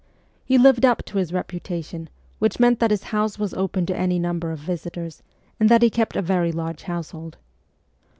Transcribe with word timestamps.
He 0.45 0.57
lived 0.57 0.83
up 0.83 1.05
to 1.05 1.19
his 1.19 1.31
reputation, 1.31 2.09
which 2.39 2.59
meant 2.59 2.79
that 2.79 2.89
his 2.89 3.03
house 3.13 3.37
was 3.37 3.53
open 3.53 3.85
to 3.85 3.95
any 3.95 4.17
number 4.17 4.49
of 4.51 4.57
visitors, 4.57 5.21
and 5.59 5.69
that 5.69 5.83
he 5.83 5.91
kept 5.91 6.15
a 6.15 6.23
very 6.23 6.51
large 6.51 6.81
household. 6.81 7.37